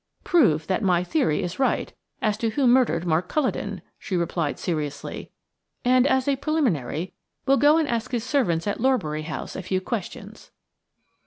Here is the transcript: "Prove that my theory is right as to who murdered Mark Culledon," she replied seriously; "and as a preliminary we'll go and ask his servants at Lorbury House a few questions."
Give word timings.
"Prove 0.23 0.65
that 0.65 0.81
my 0.81 1.03
theory 1.03 1.43
is 1.43 1.59
right 1.59 1.93
as 2.23 2.35
to 2.39 2.49
who 2.49 2.65
murdered 2.65 3.05
Mark 3.05 3.29
Culledon," 3.29 3.83
she 3.99 4.17
replied 4.17 4.57
seriously; 4.57 5.29
"and 5.85 6.07
as 6.07 6.27
a 6.27 6.37
preliminary 6.37 7.13
we'll 7.45 7.57
go 7.57 7.77
and 7.77 7.87
ask 7.87 8.09
his 8.11 8.23
servants 8.23 8.65
at 8.65 8.79
Lorbury 8.81 9.21
House 9.25 9.55
a 9.55 9.61
few 9.61 9.79
questions." 9.79 10.49